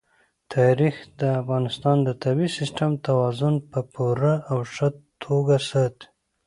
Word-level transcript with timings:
تاریخ 0.53 0.95
د 1.19 1.21
افغانستان 1.41 1.97
د 2.07 2.09
طبعي 2.23 2.49
سیسټم 2.57 2.91
توازن 3.07 3.55
په 3.71 3.79
پوره 3.93 4.33
او 4.51 4.59
ښه 4.73 4.89
توګه 5.23 5.55
ساتي. 5.69 6.07